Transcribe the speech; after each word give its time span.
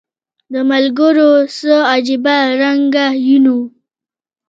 د 0.53 0.55
ملګرو 0.71 1.31
څه 1.57 1.73
عجیبه 1.91 2.37
رنګه 2.61 3.05
یون 3.27 3.45
و 3.57 3.57